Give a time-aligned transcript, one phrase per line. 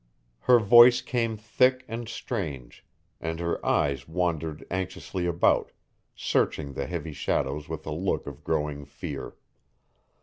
[0.39, 2.83] Her voice came thick and strange,
[3.19, 5.71] and her eyes wandered anxiously about,
[6.15, 9.35] searching the heavy shadows with a look of growing fear.